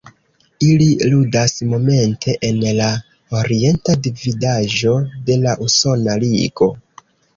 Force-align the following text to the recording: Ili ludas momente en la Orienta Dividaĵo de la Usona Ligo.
Ili 0.67 0.85
ludas 1.09 1.53
momente 1.73 2.33
en 2.49 2.57
la 2.79 2.87
Orienta 3.41 3.97
Dividaĵo 4.07 4.95
de 5.29 5.37
la 5.45 5.55
Usona 5.67 6.17
Ligo. 6.25 6.73